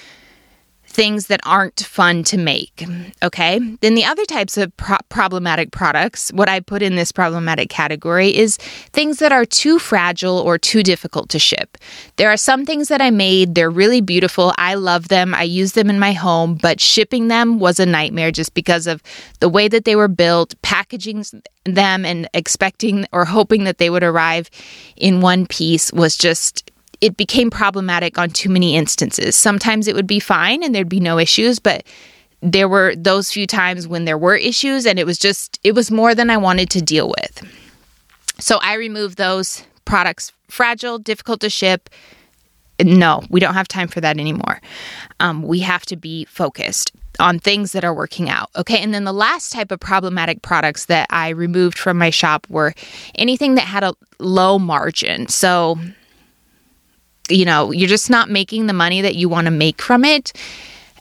things 0.90 1.28
that 1.28 1.40
aren't 1.46 1.80
fun 1.80 2.24
to 2.24 2.36
make. 2.36 2.84
Okay. 3.22 3.60
Then 3.80 3.94
the 3.94 4.04
other 4.04 4.24
types 4.24 4.56
of 4.56 4.76
pro- 4.76 4.98
problematic 5.08 5.70
products, 5.70 6.32
what 6.32 6.48
I 6.48 6.58
put 6.58 6.82
in 6.82 6.96
this 6.96 7.12
problematic 7.12 7.70
category 7.70 8.36
is 8.36 8.56
things 8.92 9.20
that 9.20 9.30
are 9.30 9.44
too 9.44 9.78
fragile 9.78 10.38
or 10.38 10.58
too 10.58 10.82
difficult 10.82 11.28
to 11.30 11.38
ship. 11.38 11.78
There 12.16 12.28
are 12.28 12.36
some 12.36 12.66
things 12.66 12.88
that 12.88 13.00
I 13.00 13.10
made, 13.10 13.54
they're 13.54 13.70
really 13.70 14.00
beautiful. 14.00 14.52
I 14.58 14.74
love 14.74 15.08
them. 15.08 15.32
I 15.32 15.44
use 15.44 15.72
them 15.72 15.90
in 15.90 16.00
my 16.00 16.12
home, 16.12 16.56
but 16.56 16.80
shipping 16.80 17.28
them 17.28 17.60
was 17.60 17.78
a 17.78 17.86
nightmare 17.86 18.32
just 18.32 18.52
because 18.54 18.88
of 18.88 19.00
the 19.38 19.48
way 19.48 19.68
that 19.68 19.84
they 19.84 19.94
were 19.94 20.08
built, 20.08 20.60
packaging 20.62 21.24
them 21.64 22.04
and 22.04 22.28
expecting 22.34 23.06
or 23.12 23.24
hoping 23.24 23.62
that 23.62 23.78
they 23.78 23.90
would 23.90 24.02
arrive 24.02 24.50
in 24.96 25.20
one 25.20 25.46
piece 25.46 25.92
was 25.92 26.16
just 26.16 26.70
it 27.00 27.16
became 27.16 27.50
problematic 27.50 28.18
on 28.18 28.30
too 28.30 28.48
many 28.48 28.76
instances. 28.76 29.36
Sometimes 29.36 29.88
it 29.88 29.94
would 29.94 30.06
be 30.06 30.20
fine 30.20 30.62
and 30.62 30.74
there'd 30.74 30.88
be 30.88 31.00
no 31.00 31.18
issues, 31.18 31.58
but 31.58 31.84
there 32.42 32.68
were 32.68 32.94
those 32.96 33.32
few 33.32 33.46
times 33.46 33.86
when 33.86 34.04
there 34.04 34.18
were 34.18 34.36
issues 34.36 34.86
and 34.86 34.98
it 34.98 35.06
was 35.06 35.18
just 35.18 35.58
it 35.62 35.74
was 35.74 35.90
more 35.90 36.14
than 36.14 36.30
I 36.30 36.36
wanted 36.36 36.70
to 36.70 36.82
deal 36.82 37.08
with. 37.08 37.46
So 38.38 38.58
I 38.62 38.74
removed 38.74 39.18
those 39.18 39.62
products 39.84 40.32
fragile, 40.48 40.98
difficult 40.98 41.40
to 41.40 41.50
ship. 41.50 41.90
No, 42.82 43.22
we 43.28 43.40
don't 43.40 43.54
have 43.54 43.68
time 43.68 43.88
for 43.88 44.00
that 44.00 44.18
anymore. 44.18 44.60
Um, 45.20 45.42
we 45.42 45.60
have 45.60 45.84
to 45.86 45.96
be 45.96 46.24
focused 46.24 46.92
on 47.18 47.38
things 47.38 47.72
that 47.72 47.84
are 47.84 47.92
working 47.92 48.30
out. 48.30 48.48
Okay. 48.56 48.78
And 48.78 48.94
then 48.94 49.04
the 49.04 49.12
last 49.12 49.52
type 49.52 49.70
of 49.70 49.80
problematic 49.80 50.40
products 50.40 50.86
that 50.86 51.06
I 51.10 51.30
removed 51.30 51.78
from 51.78 51.98
my 51.98 52.08
shop 52.08 52.46
were 52.48 52.72
anything 53.16 53.56
that 53.56 53.66
had 53.66 53.84
a 53.84 53.92
low 54.18 54.58
margin. 54.58 55.28
So 55.28 55.78
you 57.30 57.44
know, 57.44 57.72
you're 57.72 57.88
just 57.88 58.10
not 58.10 58.28
making 58.28 58.66
the 58.66 58.72
money 58.72 59.00
that 59.00 59.16
you 59.16 59.28
want 59.28 59.46
to 59.46 59.50
make 59.50 59.80
from 59.80 60.04
it. 60.04 60.32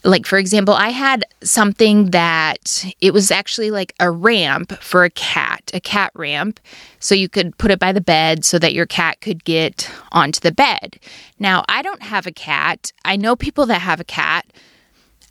Like, 0.04 0.26
for 0.26 0.38
example, 0.38 0.74
I 0.74 0.90
had 0.90 1.26
something 1.44 2.12
that 2.12 2.86
it 3.02 3.14
was 3.14 3.32
actually 3.32 3.70
like 3.70 3.94
a 4.00 4.10
ramp 4.10 4.72
for 4.82 5.04
a 5.04 5.10
cat, 5.10 5.72
a 5.74 5.82
cat 5.82 6.12
ramp. 6.16 6.60
So 7.00 7.16
you 7.16 7.28
could 7.28 7.58
put 7.58 7.72
it 7.72 7.80
by 7.80 7.92
the 7.92 8.02
bed 8.02 8.46
so 8.46 8.60
that 8.60 8.74
your 8.74 8.86
cat 8.86 9.20
could 9.20 9.44
get 9.44 9.90
onto 10.12 10.40
the 10.40 10.54
bed. 10.54 11.00
Now, 11.38 11.66
I 11.68 11.82
don't 11.82 12.02
have 12.02 12.26
a 12.26 12.32
cat. 12.32 12.94
I 13.04 13.18
know 13.18 13.36
people 13.36 13.66
that 13.66 13.82
have 13.82 14.00
a 14.00 14.06
cat. 14.06 14.46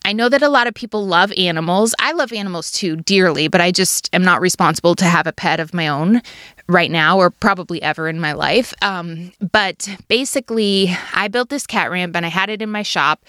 I 0.04 0.12
know 0.12 0.28
that 0.28 0.42
a 0.42 0.48
lot 0.48 0.66
of 0.66 0.74
people 0.74 1.06
love 1.06 1.32
animals. 1.36 1.94
I 1.98 2.12
love 2.12 2.32
animals 2.32 2.70
too 2.70 2.96
dearly, 2.96 3.48
but 3.48 3.60
I 3.60 3.70
just 3.70 4.08
am 4.14 4.22
not 4.22 4.40
responsible 4.40 4.94
to 4.96 5.04
have 5.04 5.26
a 5.26 5.32
pet 5.32 5.60
of 5.60 5.74
my 5.74 5.88
own 5.88 6.22
right 6.68 6.90
now 6.90 7.18
or 7.18 7.30
probably 7.30 7.82
ever 7.82 8.08
in 8.08 8.20
my 8.20 8.32
life. 8.32 8.74
Um, 8.82 9.32
but 9.52 9.88
basically, 10.08 10.96
I 11.14 11.28
built 11.28 11.48
this 11.48 11.66
cat 11.66 11.90
ramp 11.90 12.14
and 12.14 12.26
I 12.26 12.28
had 12.28 12.50
it 12.50 12.62
in 12.62 12.70
my 12.70 12.82
shop. 12.82 13.24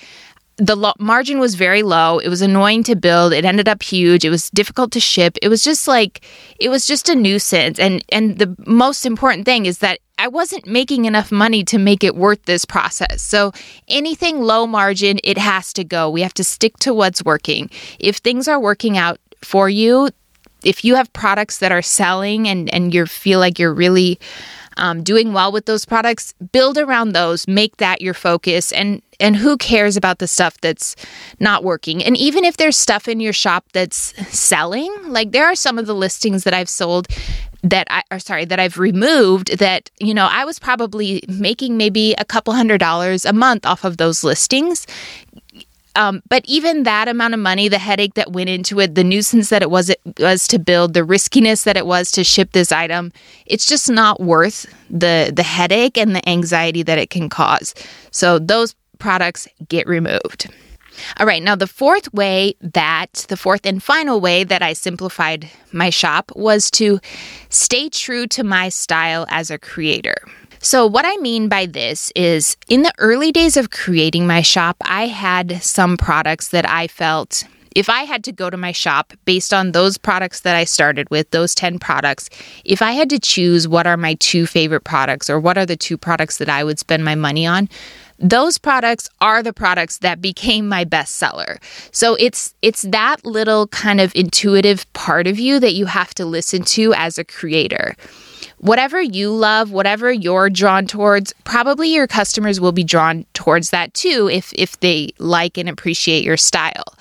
The 0.58 0.76
lo- 0.76 0.94
margin 1.00 1.40
was 1.40 1.56
very 1.56 1.84
low. 1.84 2.20
It 2.20 2.28
was 2.28 2.42
annoying 2.42 2.84
to 2.84 2.96
build. 2.98 3.32
It 3.32 3.46
ended 3.46 3.70
up 3.70 3.82
huge. 3.82 4.26
It 4.26 4.30
was 4.30 4.50
difficult 4.50 4.92
to 4.92 5.00
ship. 5.00 5.38
It 5.42 5.48
was 5.48 5.64
just 5.64 5.88
like 5.88 6.26
it 6.60 6.68
was 6.68 6.86
just 6.86 7.08
a 7.08 7.16
nuisance. 7.16 7.80
And 7.80 8.04
and 8.12 8.38
the 8.38 8.54
most 8.68 9.06
important 9.06 9.46
thing 9.46 9.66
is 9.66 9.78
that 9.78 10.00
I 10.18 10.28
wasn't 10.28 10.68
making 10.68 11.06
enough 11.06 11.32
money 11.32 11.64
to 11.64 11.78
make 11.78 12.04
it 12.04 12.14
worth 12.14 12.44
this 12.44 12.66
process. 12.66 13.22
So 13.22 13.54
anything 13.88 14.42
low 14.42 14.68
margin, 14.68 15.18
it 15.24 15.38
has 15.38 15.72
to 15.74 15.86
go. 15.86 16.10
We 16.10 16.24
have 16.24 16.34
to 16.34 16.44
stick 16.44 16.76
to 16.80 16.94
what's 16.94 17.24
working. 17.24 17.70
If 18.00 18.18
things 18.18 18.50
are 18.50 18.60
working 18.60 18.98
out 18.98 19.18
for 19.42 19.70
you, 19.70 20.10
if 20.64 20.84
you 20.84 20.96
have 20.96 21.12
products 21.14 21.60
that 21.60 21.72
are 21.72 21.82
selling 21.82 22.48
and 22.48 22.74
and 22.74 22.94
you 22.94 23.06
feel 23.06 23.40
like 23.40 23.60
you're 23.60 23.74
really 23.74 24.20
um, 24.80 25.04
doing 25.04 25.34
well 25.34 25.52
with 25.52 25.66
those 25.66 25.86
products, 25.86 26.34
build 26.52 26.78
around 26.78 27.12
those. 27.12 27.48
Make 27.48 27.78
that 27.78 28.02
your 28.02 28.14
focus, 28.14 28.72
and 28.72 29.02
and 29.20 29.36
who 29.36 29.58
cares 29.58 29.98
about 29.98 30.20
the 30.20 30.28
stuff 30.28 30.60
that's 30.62 30.96
not 31.40 31.64
working? 31.64 32.04
And 32.04 32.16
even 32.18 32.46
if 32.46 32.58
there's 32.58 32.78
stuff 32.78 33.08
in 33.08 33.20
your 33.20 33.34
shop 33.34 33.66
that's 33.74 34.14
selling, 34.36 34.94
like 35.06 35.32
there 35.32 35.46
are 35.46 35.56
some 35.56 35.78
of 35.78 35.86
the 35.86 35.96
listings 35.96 36.46
that 36.46 36.54
I've 36.54 36.70
sold 36.70 37.08
that 37.62 37.88
I 37.90 38.04
or 38.10 38.20
sorry 38.20 38.46
that 38.46 38.60
I've 38.60 38.78
removed 38.78 39.58
that 39.58 39.92
you 40.00 40.14
know 40.14 40.28
I 40.32 40.46
was 40.46 40.60
probably 40.60 41.24
making 41.28 41.76
maybe 41.76 42.14
a 42.18 42.24
couple 42.24 42.54
hundred 42.54 42.78
dollars 42.78 43.26
a 43.26 43.34
month 43.34 43.66
off 43.66 43.84
of 43.84 43.98
those 43.98 44.24
listings 44.24 44.88
um, 46.00 46.24
but 46.30 46.46
even 46.48 46.84
that 46.84 47.10
amount 47.10 47.34
of 47.34 47.42
money, 47.42 47.68
the 47.68 47.78
headache 47.78 48.14
that 48.14 48.32
went 48.32 48.50
into 48.50 48.80
it, 48.80 48.96
the 48.96 49.04
nuisance 49.04 49.50
that 49.50 49.62
it 49.62 49.70
was 49.70 49.90
it 49.90 50.00
was 50.18 50.48
to 50.48 50.58
build, 50.58 50.94
the 50.94 51.04
riskiness 51.04 51.66
that 51.66 51.76
it 51.76 51.86
was 51.86 52.10
to 52.12 52.24
ship 52.24 52.54
this 52.54 52.72
item, 52.72 53.12
it's 53.46 53.66
just 53.66 53.90
not 53.90 54.22
worth 54.22 54.66
the 54.90 55.30
the 55.36 55.44
headache 55.44 55.98
and 55.98 56.16
the 56.16 56.28
anxiety 56.28 56.84
that 56.84 56.98
it 56.98 57.10
can 57.10 57.28
cause. 57.28 57.76
So 58.12 58.40
those 58.40 58.76
products 58.98 59.46
get 59.68 59.88
removed. 59.88 60.50
All 61.18 61.26
right, 61.26 61.44
now 61.44 61.56
the 61.56 61.68
fourth 61.68 62.14
way 62.14 62.56
that, 62.62 63.26
the 63.28 63.38
fourth 63.38 63.66
and 63.66 63.84
final 63.84 64.22
way 64.22 64.46
that 64.46 64.62
I 64.62 64.74
simplified 64.74 65.50
my 65.74 65.90
shop 65.90 66.32
was 66.36 66.72
to 66.72 67.00
stay 67.50 67.90
true 67.90 68.26
to 68.28 68.44
my 68.44 68.70
style 68.70 69.26
as 69.30 69.50
a 69.50 69.58
creator. 69.58 70.24
So, 70.62 70.86
what 70.86 71.06
I 71.06 71.16
mean 71.18 71.48
by 71.48 71.66
this 71.66 72.12
is 72.16 72.58
in 72.68 72.82
the 72.82 72.94
early 72.98 73.32
days 73.32 73.56
of 73.56 73.70
creating 73.70 74.28
my 74.28 74.42
shop, 74.42 74.76
I 74.82 75.08
had 75.08 75.64
some 75.64 75.96
products 75.96 76.50
that 76.50 76.70
I 76.70 76.88
felt 76.88 77.46
if 77.76 77.88
I 77.88 78.04
had 78.04 78.24
to 78.26 78.32
go 78.32 78.50
to 78.50 78.58
my 78.58 78.72
shop 78.72 79.14
based 79.26 79.54
on 79.54 79.72
those 79.72 79.98
products 79.98 80.42
that 80.42 80.56
I 80.56 80.64
started 80.64 81.10
with, 81.10 81.32
those 81.32 81.56
10 81.56 81.80
products, 81.80 82.30
if 82.66 82.82
I 82.82 82.92
had 82.92 83.10
to 83.12 83.20
choose 83.20 83.68
what 83.68 83.88
are 83.88 83.96
my 83.96 84.16
two 84.16 84.46
favorite 84.46 84.84
products 84.84 85.30
or 85.30 85.40
what 85.40 85.58
are 85.58 85.66
the 85.66 85.78
two 85.78 85.98
products 85.98 86.40
that 86.40 86.50
I 86.50 86.64
would 86.64 86.80
spend 86.80 87.06
my 87.06 87.16
money 87.16 87.46
on, 87.46 87.70
those 88.18 88.58
products 88.58 89.08
are 89.22 89.42
the 89.42 89.54
products 89.54 90.00
that 90.00 90.20
became 90.20 90.68
my 90.68 90.84
bestseller. 90.84 91.62
So 91.92 92.16
it's 92.16 92.54
it's 92.62 92.82
that 92.82 93.24
little 93.24 93.68
kind 93.68 94.02
of 94.02 94.14
intuitive 94.14 94.92
part 94.92 95.26
of 95.26 95.40
you 95.40 95.60
that 95.60 95.74
you 95.74 95.86
have 95.86 96.14
to 96.16 96.26
listen 96.26 96.64
to 96.64 96.94
as 96.96 97.18
a 97.18 97.24
creator 97.24 97.96
whatever 98.60 99.02
you 99.02 99.32
love, 99.32 99.72
whatever 99.72 100.12
you're 100.12 100.50
drawn 100.50 100.88
towards, 100.88 101.34
probably 101.44 101.94
your 101.94 102.08
customers 102.08 102.60
will 102.60 102.72
be 102.72 102.84
drawn 102.84 103.26
towards 103.34 103.70
that 103.72 103.94
too 103.94 104.30
if 104.32 104.54
if 104.54 104.80
they 104.80 105.10
like 105.18 105.58
and 105.58 105.70
appreciate 105.70 106.24
your 106.24 106.38
style. 106.38 106.96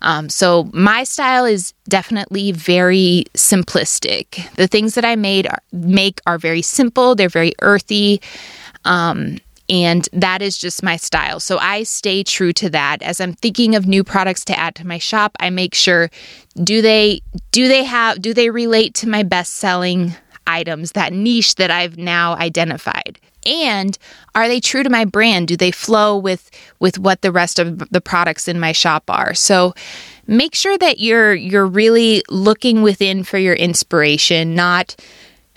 Um, 0.00 0.28
so 0.28 0.68
my 0.72 1.04
style 1.04 1.44
is 1.44 1.72
definitely 1.88 2.52
very 2.52 3.24
simplistic. 3.34 4.52
The 4.56 4.66
things 4.66 4.94
that 4.94 5.04
I 5.04 5.16
made 5.16 5.46
are, 5.46 5.60
make 5.72 6.20
are 6.26 6.38
very 6.38 6.62
simple. 6.62 7.14
They're 7.14 7.28
very 7.28 7.52
earthy. 7.62 8.20
Um, 8.84 9.38
And 9.70 10.06
that 10.12 10.42
is 10.42 10.58
just 10.58 10.82
my 10.82 10.98
style. 10.98 11.40
So 11.40 11.56
I 11.56 11.84
stay 11.84 12.22
true 12.22 12.52
to 12.52 12.68
that. 12.70 13.00
As 13.00 13.18
I'm 13.18 13.32
thinking 13.32 13.74
of 13.74 13.86
new 13.86 14.04
products 14.04 14.44
to 14.44 14.58
add 14.58 14.74
to 14.74 14.86
my 14.86 14.98
shop, 14.98 15.32
I 15.40 15.48
make 15.48 15.74
sure 15.74 16.10
do 16.62 16.82
they 16.82 17.22
do 17.50 17.66
they 17.66 17.84
have 17.84 18.20
do 18.20 18.34
they 18.34 18.50
relate 18.50 18.92
to 19.00 19.08
my 19.08 19.22
best 19.22 19.54
selling 19.54 20.12
items, 20.46 20.92
that 20.92 21.12
niche 21.12 21.56
that 21.56 21.70
I've 21.70 21.98
now 21.98 22.36
identified? 22.36 23.18
And 23.46 23.96
are 24.34 24.48
they 24.48 24.60
true 24.60 24.82
to 24.82 24.90
my 24.90 25.04
brand? 25.04 25.48
Do 25.48 25.56
they 25.56 25.70
flow 25.70 26.16
with 26.16 26.50
with 26.80 26.98
what 26.98 27.22
the 27.22 27.32
rest 27.32 27.58
of 27.58 27.90
the 27.90 28.00
products 28.00 28.48
in 28.48 28.58
my 28.58 28.72
shop 28.72 29.04
are? 29.08 29.34
So 29.34 29.74
make 30.26 30.54
sure 30.54 30.78
that 30.78 30.98
you're 30.98 31.34
you're 31.34 31.66
really 31.66 32.22
looking 32.30 32.82
within 32.82 33.22
for 33.24 33.38
your 33.38 33.54
inspiration, 33.54 34.54
not 34.54 34.96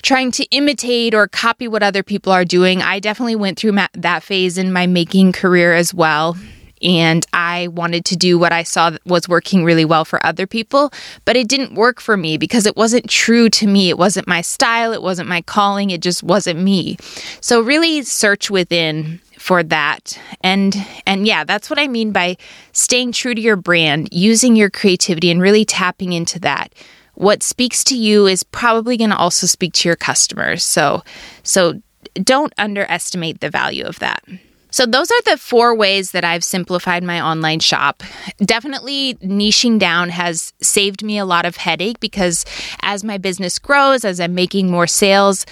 trying 0.03 0.31
to 0.31 0.45
imitate 0.45 1.13
or 1.13 1.27
copy 1.27 1.67
what 1.67 1.81
other 1.81 2.03
people 2.03 2.31
are 2.31 2.45
doing. 2.45 2.81
I 2.81 2.99
definitely 2.99 3.35
went 3.35 3.57
through 3.57 3.73
ma- 3.73 3.87
that 3.93 4.21
phase 4.21 4.57
in 4.57 4.71
my 4.71 4.85
making 4.85 5.31
career 5.31 5.73
as 5.73 5.93
well 5.93 6.35
and 6.81 7.25
I 7.33 7.67
wanted 7.67 8.05
to 8.05 8.15
do 8.15 8.37
what 8.37 8.51
I 8.51 8.63
saw 8.63 8.91
was 9.05 9.27
working 9.27 9.63
really 9.63 9.85
well 9.85 10.05
for 10.05 10.23
other 10.25 10.47
people, 10.47 10.91
but 11.25 11.35
it 11.35 11.47
didn't 11.47 11.75
work 11.75 11.99
for 11.99 12.17
me 12.17 12.37
because 12.37 12.65
it 12.65 12.77
wasn't 12.77 13.09
true 13.09 13.49
to 13.51 13.67
me. 13.67 13.89
It 13.89 13.97
wasn't 13.97 14.27
my 14.27 14.41
style, 14.41 14.93
it 14.93 15.01
wasn't 15.01 15.29
my 15.29 15.41
calling, 15.41 15.89
it 15.89 16.01
just 16.01 16.23
wasn't 16.23 16.59
me. 16.59 16.97
So 17.41 17.61
really 17.61 18.03
search 18.03 18.49
within 18.49 19.19
for 19.37 19.63
that. 19.63 20.19
And 20.41 20.75
and 21.05 21.25
yeah, 21.25 21.43
that's 21.43 21.69
what 21.69 21.79
I 21.79 21.87
mean 21.87 22.11
by 22.11 22.37
staying 22.73 23.13
true 23.13 23.35
to 23.35 23.41
your 23.41 23.55
brand, 23.55 24.09
using 24.11 24.55
your 24.55 24.69
creativity 24.69 25.31
and 25.31 25.41
really 25.41 25.65
tapping 25.65 26.13
into 26.13 26.39
that. 26.41 26.73
What 27.13 27.41
speaks 27.41 27.83
to 27.85 27.97
you 27.97 28.27
is 28.27 28.43
probably 28.43 28.97
going 28.97 29.09
to 29.09 29.17
also 29.17 29.47
speak 29.47 29.73
to 29.73 29.89
your 29.89 29.95
customers. 29.95 30.63
So 30.63 31.03
so 31.43 31.81
don't 32.23 32.53
underestimate 32.57 33.41
the 33.41 33.49
value 33.49 33.85
of 33.85 33.99
that. 33.99 34.23
So, 34.69 34.85
those 34.85 35.09
are 35.09 35.21
the 35.25 35.37
four 35.37 35.75
ways 35.75 36.11
that 36.11 36.23
I've 36.23 36.43
simplified 36.43 37.03
my 37.03 37.21
online 37.21 37.59
shop. 37.59 38.03
Definitely 38.39 39.15
niching 39.15 39.79
down 39.79 40.09
has 40.09 40.53
saved 40.61 41.03
me 41.03 41.17
a 41.17 41.25
lot 41.25 41.45
of 41.45 41.57
headache 41.57 41.99
because 41.99 42.45
as 42.81 43.03
my 43.03 43.17
business 43.17 43.59
grows, 43.59 44.03
as 44.03 44.19
I'm 44.19 44.35
making 44.35 44.69
more 44.69 44.87
sales, 44.87 45.45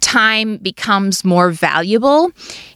time 0.00 0.56
becomes 0.56 1.24
more 1.24 1.50
valuable 1.50 2.32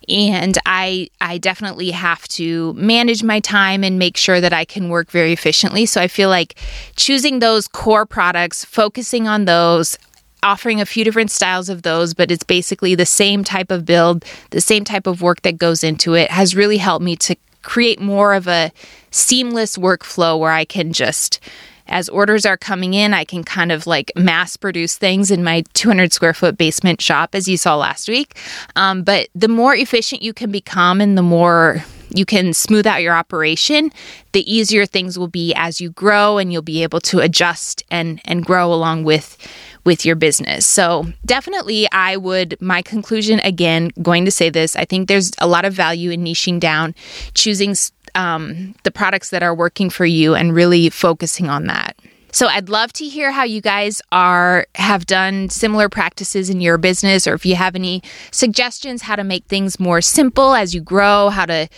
and 0.08 0.58
I 0.66 1.08
I 1.20 1.38
definitely 1.38 1.90
have 1.90 2.26
to 2.28 2.74
manage 2.74 3.22
my 3.22 3.40
time 3.40 3.82
and 3.82 3.98
make 3.98 4.16
sure 4.16 4.40
that 4.40 4.52
I 4.52 4.64
can 4.64 4.88
work 4.88 5.10
very 5.10 5.32
efficiently. 5.32 5.86
So 5.86 6.00
I 6.00 6.08
feel 6.08 6.28
like 6.28 6.54
choosing 6.96 7.38
those 7.38 7.66
core 7.66 8.06
products, 8.06 8.64
focusing 8.64 9.26
on 9.26 9.46
those, 9.46 9.98
offering 10.44 10.80
a 10.80 10.86
few 10.86 11.04
different 11.04 11.30
styles 11.30 11.68
of 11.68 11.82
those, 11.82 12.14
but 12.14 12.30
it's 12.30 12.44
basically 12.44 12.94
the 12.94 13.06
same 13.06 13.42
type 13.42 13.70
of 13.70 13.84
build, 13.84 14.24
the 14.50 14.60
same 14.60 14.84
type 14.84 15.06
of 15.06 15.22
work 15.22 15.42
that 15.42 15.58
goes 15.58 15.82
into 15.82 16.14
it 16.14 16.30
has 16.30 16.54
really 16.54 16.76
helped 16.76 17.04
me 17.04 17.16
to 17.16 17.36
create 17.62 18.00
more 18.00 18.34
of 18.34 18.46
a 18.46 18.70
seamless 19.10 19.76
workflow 19.76 20.38
where 20.38 20.52
I 20.52 20.64
can 20.64 20.92
just 20.92 21.40
as 21.86 22.08
orders 22.08 22.46
are 22.46 22.56
coming 22.56 22.94
in, 22.94 23.12
I 23.12 23.24
can 23.24 23.44
kind 23.44 23.70
of 23.70 23.86
like 23.86 24.10
mass 24.16 24.56
produce 24.56 24.96
things 24.96 25.30
in 25.30 25.44
my 25.44 25.64
200 25.74 26.12
square 26.12 26.34
foot 26.34 26.56
basement 26.56 27.00
shop, 27.00 27.34
as 27.34 27.46
you 27.46 27.56
saw 27.56 27.76
last 27.76 28.08
week. 28.08 28.38
Um, 28.74 29.02
but 29.02 29.28
the 29.34 29.48
more 29.48 29.74
efficient 29.74 30.22
you 30.22 30.32
can 30.32 30.50
become 30.50 31.00
and 31.00 31.16
the 31.18 31.22
more 31.22 31.84
you 32.14 32.24
can 32.24 32.52
smooth 32.52 32.86
out 32.86 33.02
your 33.02 33.14
operation, 33.14 33.90
the 34.32 34.52
easier 34.52 34.86
things 34.86 35.18
will 35.18 35.28
be 35.28 35.52
as 35.54 35.80
you 35.80 35.90
grow 35.90 36.38
and 36.38 36.52
you'll 36.52 36.62
be 36.62 36.82
able 36.82 37.00
to 37.00 37.20
adjust 37.20 37.82
and, 37.90 38.20
and 38.24 38.44
grow 38.44 38.72
along 38.72 39.04
with 39.04 39.36
with 39.84 40.06
your 40.06 40.16
business. 40.16 40.66
So, 40.66 41.06
definitely, 41.26 41.86
I 41.92 42.16
would, 42.16 42.56
my 42.60 42.80
conclusion 42.80 43.38
again, 43.40 43.90
going 44.00 44.24
to 44.24 44.30
say 44.30 44.48
this 44.48 44.76
I 44.76 44.84
think 44.84 45.08
there's 45.08 45.32
a 45.38 45.46
lot 45.46 45.64
of 45.64 45.74
value 45.74 46.10
in 46.10 46.24
niching 46.24 46.58
down, 46.58 46.94
choosing 47.34 47.74
um, 48.14 48.74
the 48.84 48.90
products 48.90 49.30
that 49.30 49.42
are 49.42 49.54
working 49.54 49.90
for 49.90 50.06
you, 50.06 50.34
and 50.34 50.54
really 50.54 50.88
focusing 50.88 51.50
on 51.50 51.66
that. 51.66 51.96
So 52.34 52.48
I'd 52.48 52.68
love 52.68 52.92
to 52.94 53.04
hear 53.04 53.30
how 53.30 53.44
you 53.44 53.60
guys 53.60 54.02
are 54.10 54.66
have 54.74 55.06
done 55.06 55.48
similar 55.50 55.88
practices 55.88 56.50
in 56.50 56.60
your 56.60 56.78
business 56.78 57.28
or 57.28 57.34
if 57.34 57.46
you 57.46 57.54
have 57.54 57.76
any 57.76 58.02
suggestions 58.32 59.02
how 59.02 59.14
to 59.14 59.22
make 59.22 59.44
things 59.46 59.78
more 59.78 60.00
simple 60.00 60.52
as 60.52 60.74
you 60.74 60.80
grow, 60.80 61.28
how 61.28 61.46
to 61.46 61.68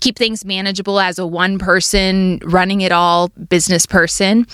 keep 0.00 0.18
things 0.18 0.44
manageable 0.44 1.00
as 1.00 1.18
a 1.18 1.26
one 1.26 1.58
person 1.58 2.40
running 2.44 2.82
it 2.82 2.92
all 2.92 3.28
business 3.48 3.86
person. 3.86 4.46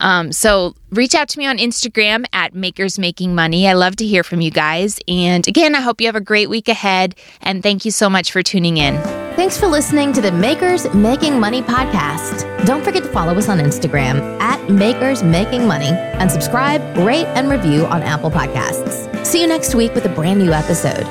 Um, 0.00 0.32
so 0.32 0.74
reach 0.90 1.14
out 1.14 1.30
to 1.30 1.38
me 1.38 1.46
on 1.46 1.56
Instagram 1.56 2.26
at 2.34 2.54
Makers 2.54 2.98
Making 2.98 3.34
Money. 3.34 3.66
I 3.66 3.72
love 3.72 3.96
to 3.96 4.06
hear 4.06 4.22
from 4.22 4.42
you 4.42 4.50
guys. 4.50 5.00
And 5.08 5.48
again, 5.48 5.74
I 5.74 5.80
hope 5.80 6.02
you 6.02 6.08
have 6.08 6.16
a 6.16 6.20
great 6.20 6.50
week 6.50 6.68
ahead. 6.68 7.14
And 7.40 7.62
thank 7.62 7.86
you 7.86 7.90
so 7.90 8.10
much 8.10 8.32
for 8.32 8.42
tuning 8.42 8.76
in. 8.76 9.25
Thanks 9.36 9.58
for 9.60 9.66
listening 9.66 10.14
to 10.14 10.22
the 10.22 10.32
Makers 10.32 10.92
Making 10.94 11.38
Money 11.38 11.60
podcast. 11.60 12.64
Don't 12.64 12.82
forget 12.82 13.02
to 13.02 13.12
follow 13.12 13.34
us 13.34 13.50
on 13.50 13.58
Instagram 13.58 14.40
at 14.40 14.70
Makers 14.70 15.22
Making 15.22 15.66
Money 15.66 15.90
and 15.90 16.32
subscribe, 16.32 16.80
rate, 16.96 17.26
and 17.36 17.50
review 17.50 17.84
on 17.84 18.02
Apple 18.02 18.30
Podcasts. 18.30 19.26
See 19.26 19.42
you 19.42 19.46
next 19.46 19.74
week 19.74 19.94
with 19.94 20.06
a 20.06 20.08
brand 20.08 20.40
new 20.40 20.52
episode. 20.52 21.04